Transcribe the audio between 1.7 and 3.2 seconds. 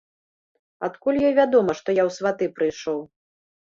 што я ў сваты прыйшоў?